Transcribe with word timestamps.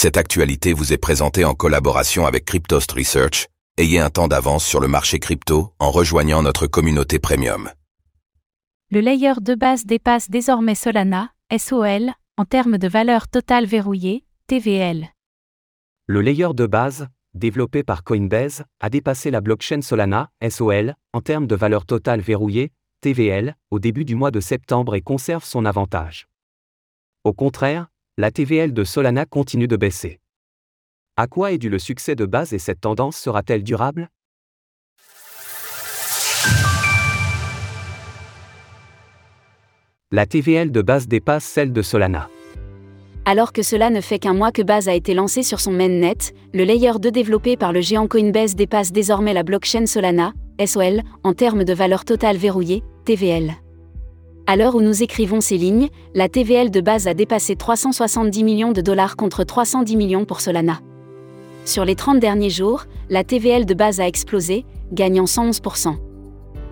Cette 0.00 0.16
actualité 0.16 0.74
vous 0.74 0.92
est 0.92 0.96
présentée 0.96 1.44
en 1.44 1.54
collaboration 1.54 2.24
avec 2.24 2.44
Cryptost 2.44 2.92
Research. 2.92 3.48
Ayez 3.78 3.98
un 3.98 4.10
temps 4.10 4.28
d'avance 4.28 4.64
sur 4.64 4.78
le 4.78 4.86
marché 4.86 5.18
crypto 5.18 5.74
en 5.80 5.90
rejoignant 5.90 6.40
notre 6.40 6.68
communauté 6.68 7.18
premium. 7.18 7.68
Le 8.92 9.00
layer 9.00 9.40
de 9.40 9.56
base 9.56 9.86
dépasse 9.86 10.30
désormais 10.30 10.76
Solana, 10.76 11.32
SOL, 11.50 12.12
en 12.36 12.44
termes 12.44 12.78
de 12.78 12.86
valeur 12.86 13.26
totale 13.26 13.66
verrouillée, 13.66 14.24
TVL. 14.46 15.08
Le 16.06 16.20
layer 16.20 16.54
de 16.54 16.66
base, 16.66 17.08
développé 17.34 17.82
par 17.82 18.04
Coinbase, 18.04 18.62
a 18.78 18.90
dépassé 18.90 19.32
la 19.32 19.40
blockchain 19.40 19.82
Solana, 19.82 20.30
SOL, 20.48 20.94
en 21.12 21.20
termes 21.22 21.48
de 21.48 21.56
valeur 21.56 21.86
totale 21.86 22.20
verrouillée, 22.20 22.70
TVL, 23.00 23.56
au 23.72 23.80
début 23.80 24.04
du 24.04 24.14
mois 24.14 24.30
de 24.30 24.38
septembre 24.38 24.94
et 24.94 25.00
conserve 25.00 25.42
son 25.42 25.64
avantage. 25.64 26.28
Au 27.24 27.32
contraire, 27.32 27.88
la 28.20 28.32
TVL 28.32 28.72
de 28.72 28.82
Solana 28.82 29.26
continue 29.26 29.68
de 29.68 29.76
baisser. 29.76 30.18
À 31.16 31.28
quoi 31.28 31.52
est 31.52 31.58
dû 31.58 31.70
le 31.70 31.78
succès 31.78 32.16
de 32.16 32.26
base 32.26 32.52
et 32.52 32.58
cette 32.58 32.80
tendance 32.80 33.16
sera-t-elle 33.16 33.62
durable? 33.62 34.08
La 40.10 40.26
TVL 40.26 40.72
de 40.72 40.82
base 40.82 41.06
dépasse 41.06 41.44
celle 41.44 41.72
de 41.72 41.80
Solana. 41.80 42.28
Alors 43.24 43.52
que 43.52 43.62
cela 43.62 43.88
ne 43.88 44.00
fait 44.00 44.18
qu'un 44.18 44.34
mois 44.34 44.50
que 44.50 44.62
Base 44.62 44.88
a 44.88 44.94
été 44.94 45.14
lancé 45.14 45.44
sur 45.44 45.60
son 45.60 45.70
mainnet, 45.70 46.16
le 46.52 46.64
layer 46.64 46.98
2 46.98 47.12
développé 47.12 47.56
par 47.56 47.72
le 47.72 47.82
géant 47.82 48.08
Coinbase 48.08 48.56
dépasse 48.56 48.90
désormais 48.90 49.34
la 49.34 49.44
blockchain 49.44 49.86
Solana, 49.86 50.32
SOL, 50.66 51.02
en 51.22 51.34
termes 51.34 51.62
de 51.62 51.74
valeur 51.74 52.04
totale 52.04 52.36
verrouillée, 52.36 52.82
TVL. 53.04 53.52
À 54.50 54.56
l'heure 54.56 54.76
où 54.76 54.80
nous 54.80 55.02
écrivons 55.02 55.42
ces 55.42 55.58
lignes, 55.58 55.90
la 56.14 56.30
TVL 56.30 56.70
de 56.70 56.80
base 56.80 57.06
a 57.06 57.12
dépassé 57.12 57.54
370 57.54 58.44
millions 58.44 58.72
de 58.72 58.80
dollars 58.80 59.14
contre 59.14 59.44
310 59.44 59.94
millions 59.94 60.24
pour 60.24 60.40
Solana. 60.40 60.80
Sur 61.66 61.84
les 61.84 61.94
30 61.94 62.18
derniers 62.18 62.48
jours, 62.48 62.84
la 63.10 63.24
TVL 63.24 63.66
de 63.66 63.74
base 63.74 64.00
a 64.00 64.08
explosé, 64.08 64.64
gagnant 64.90 65.26
111%. 65.26 65.96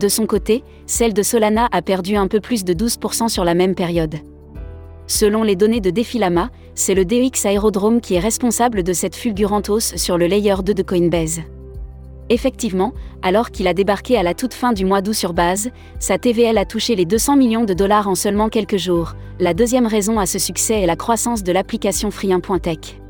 De 0.00 0.08
son 0.08 0.24
côté, 0.24 0.64
celle 0.86 1.12
de 1.12 1.22
Solana 1.22 1.68
a 1.70 1.82
perdu 1.82 2.16
un 2.16 2.26
peu 2.26 2.40
plus 2.40 2.64
de 2.64 2.72
12% 2.72 3.28
sur 3.28 3.44
la 3.44 3.52
même 3.52 3.74
période. 3.74 4.14
Selon 5.06 5.42
les 5.42 5.54
données 5.54 5.82
de 5.82 5.90
Defilama, 5.90 6.48
c'est 6.74 6.94
le 6.94 7.04
DX 7.04 7.44
Aerodrome 7.44 8.00
qui 8.00 8.14
est 8.14 8.18
responsable 8.18 8.82
de 8.82 8.94
cette 8.94 9.14
fulgurante 9.14 9.68
hausse 9.68 9.94
sur 9.96 10.16
le 10.16 10.26
layer 10.26 10.54
2 10.64 10.72
de 10.72 10.82
Coinbase. 10.82 11.42
Effectivement, 12.30 12.92
alors 13.22 13.50
qu'il 13.50 13.66
a 13.68 13.74
débarqué 13.74 14.18
à 14.18 14.22
la 14.22 14.34
toute 14.34 14.52
fin 14.52 14.72
du 14.72 14.84
mois 14.84 15.00
d'août 15.00 15.14
sur 15.14 15.32
base, 15.32 15.70
sa 15.98 16.18
TVL 16.18 16.58
a 16.58 16.66
touché 16.66 16.94
les 16.94 17.06
200 17.06 17.36
millions 17.36 17.64
de 17.64 17.72
dollars 17.72 18.08
en 18.08 18.14
seulement 18.14 18.48
quelques 18.48 18.76
jours. 18.76 19.14
La 19.40 19.54
deuxième 19.54 19.86
raison 19.86 20.18
à 20.18 20.26
ce 20.26 20.38
succès 20.38 20.82
est 20.82 20.86
la 20.86 20.96
croissance 20.96 21.42
de 21.42 21.52
l'application 21.52 22.10
Free1.tech. 22.10 23.00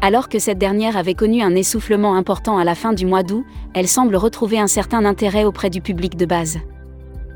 Alors 0.00 0.28
que 0.28 0.38
cette 0.38 0.58
dernière 0.58 0.96
avait 0.96 1.14
connu 1.14 1.42
un 1.42 1.54
essoufflement 1.54 2.14
important 2.14 2.56
à 2.56 2.64
la 2.64 2.74
fin 2.74 2.92
du 2.92 3.04
mois 3.04 3.24
d'août, 3.24 3.44
elle 3.74 3.88
semble 3.88 4.16
retrouver 4.16 4.58
un 4.58 4.68
certain 4.68 5.04
intérêt 5.04 5.44
auprès 5.44 5.70
du 5.70 5.80
public 5.80 6.16
de 6.16 6.24
base. 6.24 6.58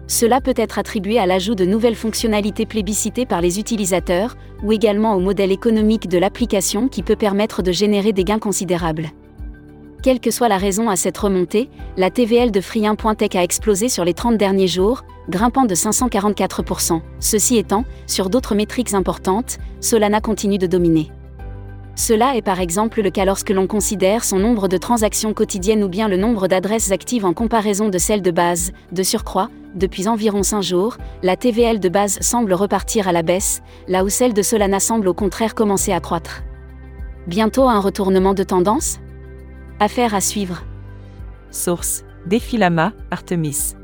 Cela 0.06 0.40
peut 0.40 0.54
être 0.56 0.78
attribué 0.78 1.18
à 1.18 1.26
l'ajout 1.26 1.54
de 1.54 1.64
nouvelles 1.64 1.94
fonctionnalités 1.94 2.66
plébiscitées 2.66 3.26
par 3.26 3.40
les 3.40 3.58
utilisateurs, 3.58 4.36
ou 4.62 4.72
également 4.72 5.14
au 5.14 5.20
modèle 5.20 5.52
économique 5.52 6.08
de 6.08 6.18
l'application 6.18 6.88
qui 6.88 7.02
peut 7.02 7.16
permettre 7.16 7.62
de 7.62 7.72
générer 7.72 8.12
des 8.12 8.24
gains 8.24 8.38
considérables. 8.38 9.10
Quelle 10.02 10.18
que 10.18 10.32
soit 10.32 10.48
la 10.48 10.58
raison 10.58 10.90
à 10.90 10.96
cette 10.96 11.16
remontée, 11.16 11.70
la 11.96 12.10
TVL 12.10 12.50
de 12.50 12.60
Free1.tech 12.60 13.36
a 13.36 13.44
explosé 13.44 13.88
sur 13.88 14.04
les 14.04 14.14
30 14.14 14.36
derniers 14.36 14.66
jours, 14.66 15.04
grimpant 15.28 15.64
de 15.64 15.76
544%. 15.76 17.00
Ceci 17.20 17.56
étant, 17.56 17.84
sur 18.08 18.28
d'autres 18.28 18.56
métriques 18.56 18.94
importantes, 18.94 19.58
Solana 19.80 20.20
continue 20.20 20.58
de 20.58 20.66
dominer. 20.66 21.12
Cela 21.94 22.36
est 22.36 22.42
par 22.42 22.58
exemple 22.58 23.00
le 23.00 23.10
cas 23.10 23.24
lorsque 23.24 23.50
l'on 23.50 23.68
considère 23.68 24.24
son 24.24 24.40
nombre 24.40 24.66
de 24.66 24.76
transactions 24.76 25.34
quotidiennes 25.34 25.84
ou 25.84 25.88
bien 25.88 26.08
le 26.08 26.16
nombre 26.16 26.48
d'adresses 26.48 26.90
actives 26.90 27.24
en 27.24 27.32
comparaison 27.32 27.88
de 27.88 27.98
celles 27.98 28.22
de 28.22 28.32
base. 28.32 28.72
De 28.90 29.04
surcroît, 29.04 29.50
depuis 29.76 30.08
environ 30.08 30.42
5 30.42 30.62
jours, 30.62 30.96
la 31.22 31.36
TVL 31.36 31.78
de 31.78 31.88
base 31.88 32.18
semble 32.22 32.54
repartir 32.54 33.06
à 33.06 33.12
la 33.12 33.22
baisse, 33.22 33.62
là 33.86 34.02
où 34.02 34.08
celle 34.08 34.34
de 34.34 34.42
Solana 34.42 34.80
semble 34.80 35.06
au 35.06 35.14
contraire 35.14 35.54
commencer 35.54 35.92
à 35.92 36.00
croître. 36.00 36.42
Bientôt 37.28 37.68
un 37.68 37.78
retournement 37.78 38.34
de 38.34 38.42
tendance? 38.42 38.98
Affaire 39.82 40.14
à 40.14 40.20
suivre. 40.20 40.62
Source 41.50 42.04
Défilama, 42.26 42.92
Artemis. 43.10 43.74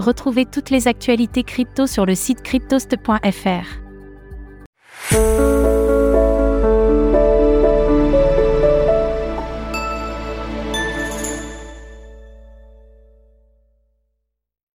Retrouvez 0.00 0.44
toutes 0.44 0.70
les 0.70 0.88
actualités 0.88 1.44
crypto 1.44 1.86
sur 1.86 2.04
le 2.04 2.16
site 2.16 2.42
cryptost.fr. 2.42 3.83